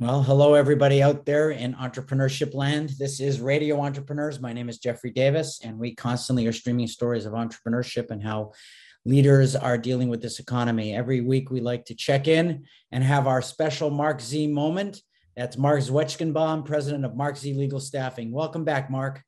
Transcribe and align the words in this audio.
Well, 0.00 0.22
hello, 0.22 0.54
everybody 0.54 1.02
out 1.02 1.26
there 1.26 1.50
in 1.50 1.74
entrepreneurship 1.74 2.54
land. 2.54 2.94
This 2.98 3.20
is 3.20 3.38
Radio 3.38 3.78
Entrepreneurs. 3.82 4.40
My 4.40 4.54
name 4.54 4.70
is 4.70 4.78
Jeffrey 4.78 5.10
Davis, 5.10 5.60
and 5.62 5.78
we 5.78 5.94
constantly 5.94 6.46
are 6.46 6.54
streaming 6.54 6.86
stories 6.86 7.26
of 7.26 7.34
entrepreneurship 7.34 8.10
and 8.10 8.22
how 8.22 8.52
leaders 9.04 9.54
are 9.54 9.76
dealing 9.76 10.08
with 10.08 10.22
this 10.22 10.38
economy. 10.38 10.96
Every 10.96 11.20
week, 11.20 11.50
we 11.50 11.60
like 11.60 11.84
to 11.84 11.94
check 11.94 12.28
in 12.28 12.64
and 12.90 13.04
have 13.04 13.26
our 13.26 13.42
special 13.42 13.90
Marc 13.90 14.22
Z 14.22 14.46
moment. 14.46 15.02
That's 15.36 15.58
Marc 15.58 15.80
Zwetschgenbaum, 15.80 16.64
president 16.64 17.04
of 17.04 17.14
Marc 17.14 17.36
Z 17.36 17.52
Legal 17.52 17.78
Staffing. 17.78 18.32
Welcome 18.32 18.64
back, 18.64 18.90
Marc. 18.90 19.22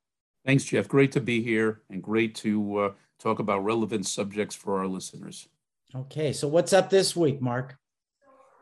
Thanks, 0.46 0.64
Jeff. 0.64 0.88
Great 0.88 1.12
to 1.12 1.20
be 1.20 1.42
here 1.42 1.82
and 1.90 2.02
great 2.02 2.34
to 2.36 2.78
uh, 2.78 2.92
talk 3.18 3.40
about 3.40 3.62
relevant 3.62 4.06
subjects 4.06 4.54
for 4.54 4.78
our 4.78 4.86
listeners. 4.86 5.48
Okay, 5.94 6.32
so 6.32 6.48
what's 6.48 6.72
up 6.72 6.88
this 6.88 7.14
week, 7.14 7.42
Marc? 7.42 7.76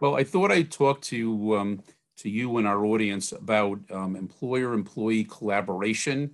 Well, 0.00 0.16
I 0.16 0.24
thought 0.24 0.50
I'd 0.50 0.72
talk 0.72 1.02
to 1.02 1.56
um, 1.56 1.82
to 2.20 2.30
you 2.30 2.58
and 2.58 2.66
our 2.66 2.84
audience 2.84 3.32
about 3.32 3.78
um, 3.90 4.16
employer-employee 4.16 5.24
collaboration 5.24 6.30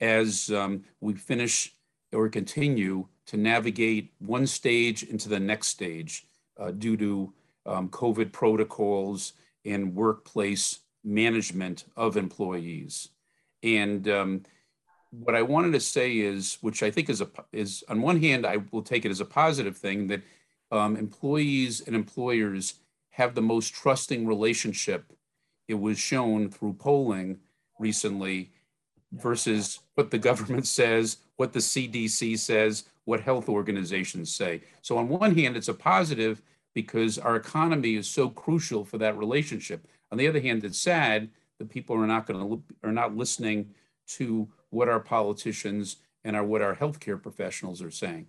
as 0.00 0.50
um, 0.50 0.84
we 1.00 1.14
finish 1.14 1.74
or 2.12 2.28
continue 2.28 3.06
to 3.26 3.36
navigate 3.36 4.12
one 4.18 4.46
stage 4.46 5.02
into 5.02 5.28
the 5.28 5.38
next 5.38 5.68
stage 5.68 6.26
uh, 6.58 6.70
due 6.70 6.96
to 6.96 7.32
um, 7.66 7.88
COVID 7.88 8.32
protocols 8.32 9.34
and 9.64 9.94
workplace 9.94 10.80
management 11.04 11.84
of 11.96 12.16
employees. 12.16 13.08
And 13.62 14.08
um, 14.08 14.42
what 15.10 15.34
I 15.34 15.42
wanted 15.42 15.72
to 15.72 15.80
say 15.80 16.18
is, 16.18 16.58
which 16.60 16.82
I 16.82 16.90
think 16.90 17.08
is 17.08 17.20
a 17.20 17.28
is 17.52 17.84
on 17.88 18.00
one 18.00 18.20
hand, 18.20 18.46
I 18.46 18.58
will 18.72 18.82
take 18.82 19.04
it 19.04 19.10
as 19.10 19.20
a 19.20 19.24
positive 19.24 19.76
thing 19.76 20.06
that 20.08 20.22
um, 20.70 20.96
employees 20.96 21.80
and 21.80 21.94
employers 21.94 22.74
have 23.10 23.34
the 23.34 23.42
most 23.42 23.74
trusting 23.74 24.26
relationship 24.26 25.12
it 25.68 25.78
was 25.78 25.98
shown 25.98 26.50
through 26.50 26.72
polling 26.74 27.38
recently 27.78 28.50
versus 29.12 29.80
what 29.94 30.10
the 30.10 30.18
government 30.18 30.66
says, 30.80 31.18
what 31.36 31.52
the 31.52 31.60
CDC 31.60 32.38
says, 32.38 32.84
what 33.04 33.20
health 33.20 33.48
organizations 33.48 34.34
say. 34.34 34.62
So 34.82 34.98
on 34.98 35.08
one 35.08 35.36
hand, 35.36 35.56
it's 35.56 35.68
a 35.68 35.74
positive 35.74 36.42
because 36.74 37.18
our 37.18 37.36
economy 37.36 37.94
is 37.94 38.08
so 38.08 38.28
crucial 38.28 38.84
for 38.84 38.98
that 38.98 39.16
relationship. 39.16 39.86
On 40.10 40.18
the 40.18 40.28
other 40.28 40.40
hand, 40.40 40.64
it's 40.64 40.78
sad 40.78 41.30
that 41.58 41.70
people 41.70 41.96
are 41.96 42.06
not 42.06 42.26
going 42.26 42.40
to 42.40 42.62
are 42.86 42.92
not 42.92 43.16
listening 43.16 43.70
to 44.06 44.48
what 44.70 44.88
our 44.88 45.00
politicians 45.00 45.96
and 46.24 46.36
our 46.36 46.44
what 46.44 46.62
our 46.62 46.74
healthcare 46.74 47.20
professionals 47.20 47.82
are 47.82 47.90
saying. 47.90 48.26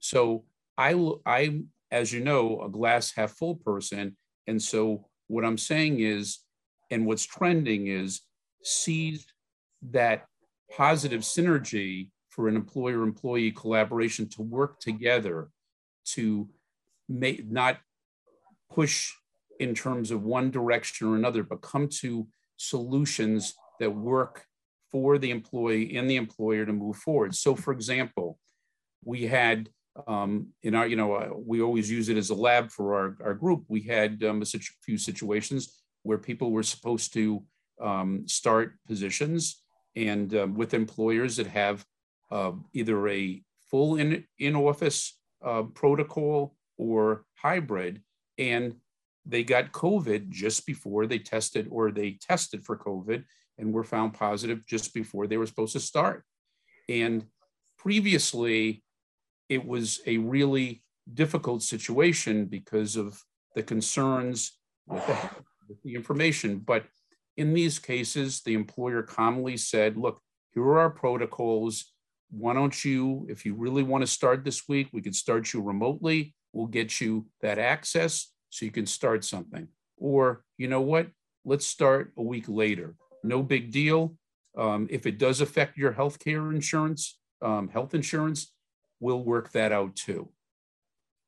So 0.00 0.44
I 0.76 0.94
I 1.24 1.62
as 1.90 2.12
you 2.12 2.20
know 2.20 2.62
a 2.62 2.68
glass 2.68 3.12
half 3.12 3.32
full 3.32 3.56
person, 3.56 4.16
and 4.46 4.60
so 4.60 5.06
what 5.28 5.44
I'm 5.44 5.58
saying 5.58 6.00
is 6.00 6.40
and 6.90 7.06
what's 7.06 7.24
trending 7.24 7.86
is 7.88 8.20
seize 8.62 9.26
that 9.90 10.26
positive 10.74 11.20
synergy 11.20 12.10
for 12.28 12.48
an 12.48 12.56
employer 12.56 13.02
employee 13.02 13.52
collaboration 13.52 14.28
to 14.28 14.42
work 14.42 14.80
together 14.80 15.48
to 16.04 16.48
make 17.08 17.48
not 17.50 17.78
push 18.72 19.12
in 19.60 19.74
terms 19.74 20.10
of 20.10 20.24
one 20.24 20.50
direction 20.50 21.06
or 21.06 21.16
another, 21.16 21.42
but 21.42 21.62
come 21.62 21.88
to 21.88 22.26
solutions 22.56 23.54
that 23.78 23.90
work 23.90 24.44
for 24.90 25.18
the 25.18 25.30
employee 25.30 25.96
and 25.96 26.08
the 26.08 26.16
employer 26.16 26.66
to 26.66 26.72
move 26.72 26.96
forward. 26.96 27.34
So, 27.34 27.54
for 27.54 27.72
example, 27.72 28.38
we 29.04 29.26
had 29.26 29.68
um, 30.08 30.48
in 30.62 30.74
our, 30.74 30.86
you 30.86 30.96
know, 30.96 31.14
uh, 31.14 31.30
we 31.36 31.62
always 31.62 31.90
use 31.90 32.08
it 32.08 32.16
as 32.16 32.30
a 32.30 32.34
lab 32.34 32.70
for 32.70 32.94
our, 32.94 33.16
our 33.24 33.34
group. 33.34 33.64
We 33.68 33.82
had 33.82 34.24
um, 34.24 34.42
a 34.42 34.46
few 34.82 34.98
situations 34.98 35.83
where 36.04 36.18
people 36.18 36.52
were 36.52 36.62
supposed 36.62 37.12
to 37.14 37.42
um, 37.80 38.28
start 38.28 38.74
positions 38.86 39.62
and 39.96 40.34
um, 40.34 40.54
with 40.54 40.74
employers 40.74 41.36
that 41.36 41.48
have 41.48 41.84
uh, 42.30 42.52
either 42.72 43.08
a 43.08 43.42
full 43.70 43.96
in, 43.96 44.24
in 44.38 44.54
office 44.54 45.18
uh, 45.44 45.62
protocol 45.62 46.54
or 46.78 47.24
hybrid. 47.36 48.00
And 48.38 48.76
they 49.26 49.42
got 49.42 49.72
COVID 49.72 50.28
just 50.28 50.66
before 50.66 51.06
they 51.06 51.18
tested 51.18 51.68
or 51.70 51.90
they 51.90 52.12
tested 52.20 52.64
for 52.64 52.76
COVID 52.76 53.24
and 53.58 53.72
were 53.72 53.84
found 53.84 54.14
positive 54.14 54.66
just 54.66 54.92
before 54.92 55.26
they 55.26 55.36
were 55.36 55.46
supposed 55.46 55.72
to 55.72 55.80
start. 55.80 56.24
And 56.88 57.24
previously, 57.78 58.82
it 59.48 59.64
was 59.64 60.00
a 60.06 60.18
really 60.18 60.82
difficult 61.12 61.62
situation 61.62 62.46
because 62.46 62.96
of 62.96 63.22
the 63.54 63.62
concerns 63.62 64.58
with 64.86 65.06
the 65.06 65.18
the 65.84 65.94
information. 65.94 66.58
But 66.58 66.84
in 67.36 67.54
these 67.54 67.78
cases, 67.78 68.42
the 68.42 68.54
employer 68.54 69.02
commonly 69.02 69.56
said, 69.56 69.96
look, 69.96 70.20
here 70.52 70.62
are 70.62 70.78
our 70.78 70.90
protocols. 70.90 71.92
Why 72.30 72.54
don't 72.54 72.84
you, 72.84 73.26
if 73.28 73.44
you 73.44 73.54
really 73.54 73.82
want 73.82 74.02
to 74.02 74.06
start 74.06 74.44
this 74.44 74.68
week, 74.68 74.88
we 74.92 75.02
can 75.02 75.12
start 75.12 75.52
you 75.52 75.60
remotely. 75.60 76.34
We'll 76.52 76.66
get 76.66 77.00
you 77.00 77.26
that 77.40 77.58
access 77.58 78.32
so 78.50 78.64
you 78.64 78.70
can 78.70 78.86
start 78.86 79.24
something. 79.24 79.68
Or, 79.96 80.44
you 80.58 80.68
know 80.68 80.80
what? 80.80 81.08
Let's 81.44 81.66
start 81.66 82.12
a 82.16 82.22
week 82.22 82.44
later. 82.48 82.94
No 83.22 83.42
big 83.42 83.72
deal. 83.72 84.16
Um, 84.56 84.86
if 84.90 85.06
it 85.06 85.18
does 85.18 85.40
affect 85.40 85.76
your 85.76 85.92
health 85.92 86.18
care 86.18 86.52
insurance, 86.52 87.18
um, 87.42 87.68
health 87.68 87.94
insurance, 87.94 88.52
we'll 89.00 89.24
work 89.24 89.50
that 89.52 89.72
out 89.72 89.96
too. 89.96 90.30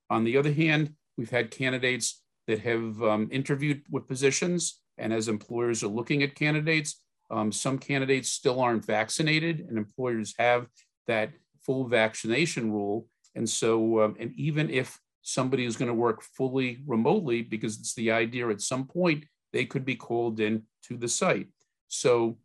On 0.08 0.22
the 0.22 0.36
other 0.36 0.52
hand, 0.52 0.94
we've 1.18 1.30
had 1.30 1.50
candidates 1.50 2.22
that 2.46 2.60
have 2.60 3.02
um, 3.02 3.28
interviewed 3.30 3.82
with 3.90 4.06
positions. 4.06 4.80
And 4.98 5.12
as 5.12 5.28
employers 5.28 5.82
are 5.82 5.88
looking 5.88 6.22
at 6.22 6.34
candidates, 6.34 7.02
um, 7.30 7.50
some 7.52 7.78
candidates 7.78 8.28
still 8.28 8.60
aren't 8.60 8.84
vaccinated, 8.84 9.60
and 9.60 9.76
employers 9.76 10.34
have 10.38 10.68
that 11.06 11.32
full 11.60 11.88
vaccination 11.88 12.70
rule. 12.70 13.08
And 13.34 13.48
so, 13.48 14.02
um, 14.02 14.16
and 14.18 14.32
even 14.36 14.70
if 14.70 14.98
somebody 15.22 15.64
is 15.64 15.76
going 15.76 15.88
to 15.88 15.94
work 15.94 16.22
fully 16.22 16.82
remotely, 16.86 17.42
because 17.42 17.78
it's 17.78 17.94
the 17.94 18.12
idea 18.12 18.48
at 18.48 18.60
some 18.60 18.86
point 18.86 19.24
they 19.52 19.64
could 19.64 19.84
be 19.84 19.96
called 19.96 20.38
in 20.38 20.62
to 20.84 20.96
the 20.96 21.08
site. 21.08 21.48
So 21.88 22.38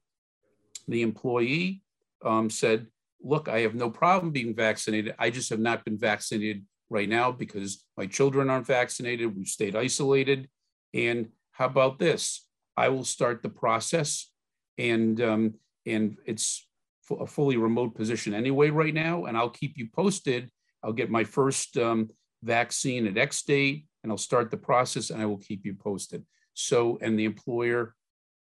the 0.87 1.03
employee 1.03 1.83
um, 2.23 2.49
said, 2.49 2.87
Look, 3.23 3.47
I 3.47 3.59
have 3.59 3.75
no 3.75 3.91
problem 3.91 4.31
being 4.31 4.55
vaccinated. 4.55 5.13
I 5.19 5.29
just 5.29 5.51
have 5.51 5.59
not 5.59 5.85
been 5.85 5.97
vaccinated 5.97 6.65
right 6.91 7.09
now 7.09 7.31
because 7.31 7.83
my 7.97 8.05
children 8.05 8.49
aren't 8.49 8.67
vaccinated. 8.67 9.35
We've 9.35 9.47
stayed 9.47 9.75
isolated. 9.75 10.49
And 10.93 11.29
how 11.51 11.65
about 11.65 11.97
this? 11.97 12.45
I 12.75 12.89
will 12.89 13.05
start 13.05 13.41
the 13.41 13.49
process, 13.49 14.29
and 14.77 15.19
um, 15.21 15.53
and 15.85 16.17
it's 16.25 16.67
a 17.09 17.27
fully 17.27 17.57
remote 17.57 17.95
position 17.95 18.33
anyway 18.33 18.69
right 18.69 18.93
now. 18.93 19.25
And 19.25 19.37
I'll 19.37 19.49
keep 19.49 19.77
you 19.77 19.87
posted. 19.93 20.49
I'll 20.83 20.93
get 20.93 21.09
my 21.09 21.23
first 21.23 21.77
um, 21.77 22.09
vaccine 22.43 23.07
at 23.07 23.17
X 23.17 23.43
date, 23.43 23.85
and 24.03 24.11
I'll 24.11 24.17
start 24.17 24.51
the 24.51 24.57
process, 24.57 25.09
and 25.09 25.21
I 25.21 25.25
will 25.25 25.37
keep 25.37 25.65
you 25.65 25.73
posted. 25.73 26.25
So, 26.53 26.97
and 27.01 27.17
the 27.17 27.25
employer 27.25 27.95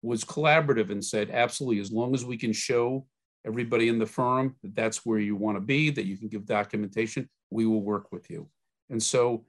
was 0.02 0.24
collaborative 0.24 0.90
and 0.90 1.04
said, 1.04 1.30
absolutely, 1.30 1.80
as 1.80 1.90
long 1.90 2.14
as 2.14 2.24
we 2.24 2.36
can 2.36 2.52
show 2.52 3.06
everybody 3.46 3.88
in 3.88 3.98
the 3.98 4.06
firm 4.06 4.56
that 4.62 4.74
that's 4.74 5.06
where 5.06 5.18
you 5.18 5.36
want 5.36 5.56
to 5.56 5.60
be, 5.60 5.90
that 5.90 6.06
you 6.06 6.16
can 6.16 6.28
give 6.28 6.44
documentation, 6.44 7.28
we 7.50 7.66
will 7.66 7.82
work 7.82 8.10
with 8.12 8.28
you. 8.30 8.48
And 8.90 9.02
so 9.02 9.44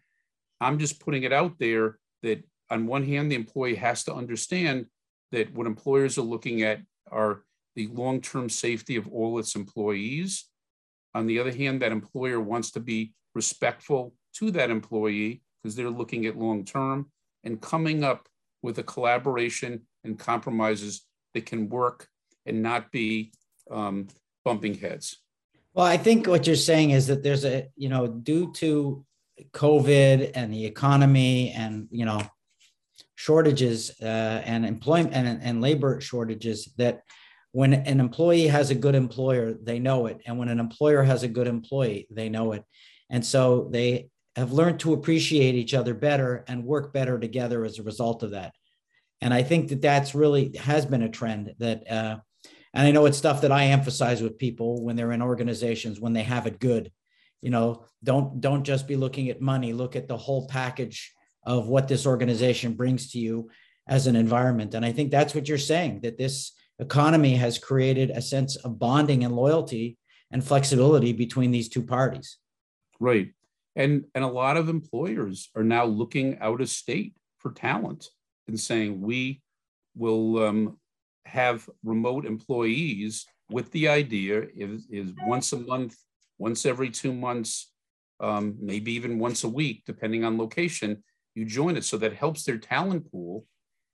I'm 0.62 0.80
just 0.80 1.00
putting 1.00 1.24
it 1.24 1.34
out 1.34 1.58
there 1.60 2.00
that 2.24 2.44
on 2.70 2.88
one 2.88 3.04
hand, 3.04 3.32
the 3.32 3.36
employee 3.36 3.76
has 3.76 4.04
to 4.06 4.14
understand 4.14 4.86
that 5.32 5.54
what 5.54 5.68
employers 5.68 6.18
are 6.18 6.24
looking 6.24 6.62
at 6.64 6.82
are 7.12 7.44
the 7.76 7.88
long-term 7.88 8.50
safety 8.50 8.96
of 8.96 9.08
all 9.08 9.40
its 9.40 9.56
employees. 9.56 10.46
On 11.14 11.26
the 11.28 11.40
other 11.40 11.52
hand, 11.52 11.82
that 11.82 11.92
employer 11.92 12.40
wants 12.40 12.72
to 12.72 12.80
be 12.80 13.14
respectful 13.36 14.14
to 14.36 14.52
that 14.52 14.70
employee 14.70 15.42
because 15.62 15.76
they're 15.76 15.90
looking 15.90 16.26
at 16.26 16.38
long-term 16.38 17.12
and 17.44 17.62
coming 17.62 18.04
up 18.04 18.28
with 18.62 18.80
a 18.80 18.84
collaboration 18.84 19.82
and 20.04 20.20
compromises 20.20 21.06
that 21.34 21.46
can 21.46 21.70
work 21.70 22.08
and 22.46 22.62
not 22.62 22.92
be 22.92 23.32
um, 23.72 24.08
bumping 24.44 24.76
heads. 24.76 25.18
Well, 25.74 25.86
I 25.86 25.98
think 25.98 26.28
what 26.28 26.48
you're 26.48 26.56
saying 26.56 26.92
is 26.92 27.08
that 27.08 27.24
there's 27.24 27.46
a, 27.46 27.68
you 27.76 27.90
know, 27.90 28.08
due 28.08 28.52
to 28.54 29.06
COVID 29.52 30.32
and 30.34 30.52
the 30.52 30.66
economy 30.66 31.52
and, 31.52 31.88
you 31.92 32.06
know, 32.06 32.22
shortages 33.16 33.92
uh, 34.02 34.42
and 34.46 34.66
employment 34.66 35.14
and, 35.14 35.42
and 35.42 35.62
labor 35.62 36.02
shortages, 36.02 36.74
that 36.78 37.02
when 37.52 37.74
an 37.74 38.00
employee 38.00 38.48
has 38.48 38.70
a 38.70 38.76
good 38.76 38.96
employer, 38.96 39.54
they 39.54 39.80
know 39.80 40.08
it. 40.08 40.22
And 40.26 40.38
when 40.38 40.50
an 40.50 40.60
employer 40.60 41.04
has 41.04 41.24
a 41.24 41.28
good 41.28 41.48
employee, 41.48 42.08
they 42.12 42.30
know 42.30 42.54
it. 42.54 42.64
And 43.10 43.26
so 43.26 43.70
they 43.72 44.10
have 44.36 44.52
learned 44.52 44.80
to 44.82 44.94
appreciate 44.94 45.56
each 45.56 45.74
other 45.74 45.94
better 45.94 46.44
and 46.48 46.64
work 46.64 46.94
better 46.94 47.20
together 47.20 47.66
as 47.66 47.80
a 47.80 47.84
result 47.84 48.24
of 48.24 48.32
that. 48.32 48.54
And 49.22 49.34
I 49.34 49.42
think 49.42 49.70
that 49.70 49.82
that's 49.82 50.14
really 50.14 50.56
has 50.58 50.86
been 50.86 51.02
a 51.02 51.10
trend 51.10 51.56
that 51.58 51.92
uh, 51.92 52.18
and 52.74 52.88
I 52.88 52.92
know 52.92 53.06
it's 53.06 53.18
stuff 53.18 53.42
that 53.42 53.52
I 53.52 53.66
emphasize 53.66 54.22
with 54.22 54.38
people 54.38 54.84
when 54.84 54.96
they're 54.96 55.12
in 55.12 55.22
organizations 55.22 56.00
when 56.00 56.14
they 56.14 56.24
have 56.24 56.48
it 56.48 56.60
good. 56.60 56.92
You 57.42 57.50
know, 57.50 57.86
don't 58.04 58.42
don't 58.42 58.64
just 58.64 58.88
be 58.88 58.96
looking 58.96 59.30
at 59.30 59.42
money. 59.42 59.74
Look 59.74 59.96
at 59.96 60.08
the 60.08 60.18
whole 60.18 60.48
package 60.48 61.14
of 61.44 61.68
what 61.68 61.88
this 61.88 62.06
organization 62.06 62.74
brings 62.74 63.12
to 63.12 63.20
you, 63.20 63.50
as 63.88 64.08
an 64.08 64.16
environment. 64.16 64.74
And 64.74 64.86
I 64.86 64.92
think 64.92 65.12
that's 65.12 65.34
what 65.34 65.48
you're 65.48 65.58
saying 65.58 66.02
that 66.02 66.18
this 66.18 66.52
economy 66.80 67.36
has 67.36 67.58
created 67.58 68.12
a 68.12 68.22
sense 68.22 68.56
of 68.58 68.78
bonding 68.78 69.24
and 69.24 69.36
loyalty 69.36 69.98
and 70.32 70.44
flexibility 70.44 71.14
between 71.14 71.52
these 71.52 71.70
two 71.70 71.82
parties. 71.82 72.38
Right. 73.00 73.30
And, 73.76 74.06
and 74.14 74.24
a 74.24 74.28
lot 74.28 74.58
of 74.58 74.70
employers 74.70 75.50
are 75.56 75.64
now 75.64 75.86
looking 75.86 76.38
out 76.40 76.62
of 76.62 76.70
state 76.70 77.16
for 77.38 77.52
talent 77.52 78.10
and 78.48 78.60
saying 78.60 79.02
we 79.02 79.42
will 79.96 80.44
um, 80.44 80.78
have 81.28 81.70
remote 81.84 82.26
employees 82.26 83.26
with 83.50 83.72
the 83.72 83.88
idea 83.88 84.46
is, 84.56 84.88
is 84.90 85.14
once 85.26 85.54
a 85.54 85.60
month, 85.60 85.96
once 86.38 86.66
every 86.66 86.90
two 86.90 87.14
months, 87.14 87.72
um, 88.20 88.56
maybe 88.60 88.94
even 88.94 89.20
once 89.20 89.44
a 89.44 89.50
week, 89.50 89.84
depending 89.86 90.24
on 90.24 90.38
location, 90.38 91.04
you 91.36 91.46
join 91.46 91.78
it. 91.78 91.84
So 91.84 91.98
that 91.98 92.14
helps 92.14 92.44
their 92.44 92.58
talent 92.58 93.10
pool. 93.12 93.46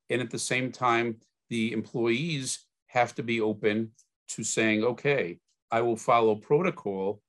And 0.10 0.22
at 0.22 0.30
the 0.30 0.40
same 0.40 0.72
time, 0.72 1.18
the 1.50 1.74
employees 1.74 2.66
have 2.88 3.14
to 3.16 3.24
be 3.24 3.42
open 3.42 3.92
to 4.30 4.44
saying, 4.44 4.84
okay, 4.84 5.40
I 5.72 5.82
will 5.82 5.98
follow 5.98 6.36
protocol 6.36 7.22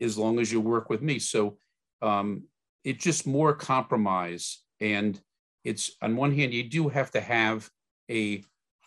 as 0.00 0.16
long 0.18 0.38
as 0.38 0.52
you 0.52 0.60
work 0.60 0.90
with 0.90 1.02
me. 1.02 1.18
So 1.18 1.58
um, 2.00 2.44
it's 2.84 3.02
just 3.02 3.26
more 3.26 3.54
compromise. 3.54 4.62
And 4.80 5.20
it's 5.64 5.96
on 6.02 6.16
one 6.16 6.34
hand, 6.34 6.52
you 6.52 6.64
do 6.64 6.88
have 6.88 7.10
to 7.12 7.20
have 7.20 7.68
a 8.10 8.42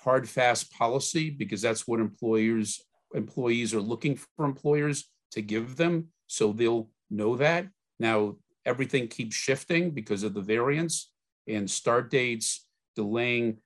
hard, 0.06 0.30
fast 0.30 0.72
policy 0.72 1.30
because 1.30 1.62
that's 1.62 1.88
what 1.88 2.00
employers 2.00 2.81
employees 3.13 3.74
are 3.74 3.81
looking 3.81 4.16
for 4.16 4.46
employers 4.46 5.10
to 5.31 5.42
give 5.42 5.75
them. 5.75 6.07
So 6.28 6.54
they'll 6.54 6.90
know 7.10 7.36
that. 7.38 7.68
Now 8.00 8.36
everything 8.66 9.07
keeps 9.07 9.36
shifting 9.36 9.92
because 9.92 10.24
of 10.24 10.34
the 10.34 10.42
variance 10.42 11.12
and 11.48 11.69
start 11.69 12.10
dates, 12.12 12.66
delaying 12.96 13.57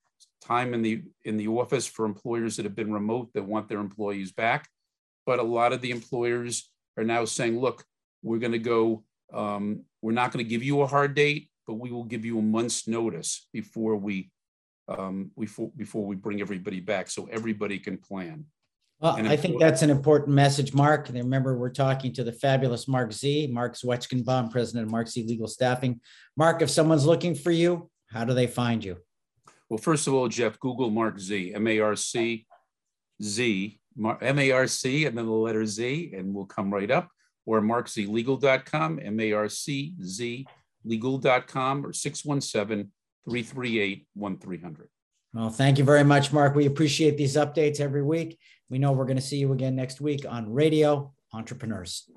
time 0.41 0.73
in 0.73 0.81
the 0.81 1.03
in 1.25 1.37
the 1.37 1.47
office 1.47 1.85
for 1.85 2.05
employers 2.05 2.55
that 2.55 2.65
have 2.65 2.75
been 2.75 2.93
remote 2.93 3.29
that 3.33 3.45
want 3.45 3.67
their 3.67 3.79
employees 3.79 4.31
back. 4.31 4.67
But 5.25 5.39
a 5.39 5.43
lot 5.43 5.73
of 5.73 5.81
the 5.81 5.91
employers 5.91 6.69
are 6.97 7.03
now 7.03 7.25
saying, 7.25 7.59
look, 7.59 7.83
we're 8.23 8.39
going 8.39 8.53
to 8.53 8.59
go, 8.59 9.03
um, 9.33 9.83
we're 10.01 10.11
not 10.11 10.31
going 10.31 10.43
to 10.43 10.49
give 10.49 10.63
you 10.63 10.81
a 10.81 10.87
hard 10.87 11.13
date, 11.13 11.49
but 11.67 11.75
we 11.75 11.91
will 11.91 12.03
give 12.03 12.25
you 12.25 12.39
a 12.39 12.41
month's 12.41 12.87
notice 12.87 13.47
before 13.53 13.95
we 13.95 14.31
um, 14.89 15.31
before 15.39 15.71
before 15.77 16.05
we 16.05 16.15
bring 16.15 16.41
everybody 16.41 16.79
back 16.79 17.09
so 17.09 17.27
everybody 17.31 17.79
can 17.79 17.97
plan. 17.97 18.45
Well, 18.99 19.15
I 19.15 19.37
think 19.37 19.61
that's 19.61 19.81
an 19.81 19.89
important 19.89 20.35
message, 20.35 20.73
Marc. 20.73 21.07
And 21.07 21.17
remember, 21.17 21.57
we're 21.57 21.69
talking 21.69 22.11
to 22.13 22.23
the 22.23 22.33
fabulous 22.33 22.85
Marc 22.85 23.13
Z, 23.13 23.47
Marc 23.47 23.75
Zwetschgenbaum, 23.75 24.51
president 24.51 24.87
of 24.87 24.91
Marc 24.91 25.07
Z 25.07 25.25
Legal 25.25 25.47
Staffing. 25.47 26.01
Marc, 26.35 26.61
if 26.61 26.69
someone's 26.69 27.05
looking 27.05 27.33
for 27.33 27.51
you, 27.51 27.89
how 28.07 28.25
do 28.25 28.33
they 28.33 28.47
find 28.47 28.83
you? 28.83 28.97
Well, 29.69 29.77
first 29.77 30.07
of 30.07 30.13
all, 30.13 30.27
Jeff, 30.27 30.59
Google 30.59 30.89
Marc 30.89 31.17
Z, 31.17 31.53
M 31.53 31.65
A 31.67 31.79
R 31.79 31.95
C 31.95 32.45
Z, 33.23 33.79
M 34.21 34.39
A 34.39 34.51
R 34.51 34.67
C, 34.67 35.05
and 35.05 35.17
then 35.17 35.25
the 35.27 35.31
letter 35.31 35.65
Z, 35.65 36.11
and 36.13 36.33
we'll 36.33 36.45
come 36.45 36.73
right 36.73 36.91
up. 36.91 37.09
Or 37.45 37.61
markzlegal.com, 37.61 38.99
M 39.01 39.19
A 39.21 39.31
R 39.31 39.47
C 39.47 39.93
Z 40.03 40.45
legal.com, 40.83 41.85
or 41.85 41.93
617 41.93 42.91
338 43.25 44.07
1300. 44.13 44.89
Well, 45.33 45.49
thank 45.49 45.77
you 45.77 45.83
very 45.83 46.03
much, 46.03 46.33
Marc. 46.33 46.55
We 46.55 46.65
appreciate 46.65 47.17
these 47.17 47.35
updates 47.35 47.79
every 47.79 48.03
week. 48.03 48.39
We 48.69 48.79
know 48.79 48.91
we're 48.91 49.05
going 49.05 49.17
to 49.17 49.21
see 49.21 49.37
you 49.37 49.51
again 49.51 49.75
next 49.75 50.01
week 50.01 50.25
on 50.27 50.51
Radio 50.51 51.13
Entrepreneurs. 51.33 52.09